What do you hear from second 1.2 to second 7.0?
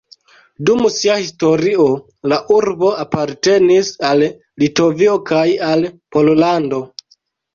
historio la urbo apartenis al Litovio kaj al Pollando.